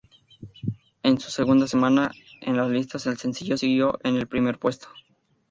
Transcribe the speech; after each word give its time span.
En 1.03 1.19
su 1.19 1.29
segunda 1.29 1.67
semana 1.67 2.09
en 2.41 2.57
las 2.57 2.71
listas, 2.71 3.05
el 3.05 3.19
sencillo 3.19 3.55
siguió 3.55 3.99
en 4.03 4.15
el 4.15 4.25
primer 4.27 4.57
puesto. 4.57 4.87